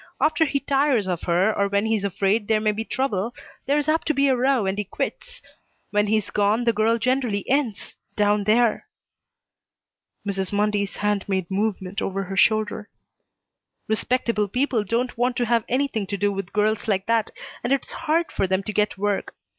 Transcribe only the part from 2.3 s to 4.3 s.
there may be trouble, there's apt to be